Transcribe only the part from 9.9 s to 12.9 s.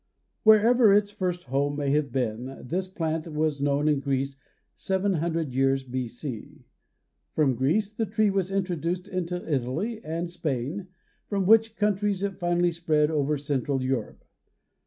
and Spain, from which countries it finally